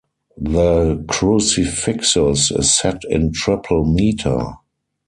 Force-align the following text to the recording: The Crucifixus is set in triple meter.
The 0.39 0.97
Crucifixus 1.07 2.49
is 2.59 2.73
set 2.73 3.03
in 3.07 3.31
triple 3.31 3.85
meter. 3.85 4.53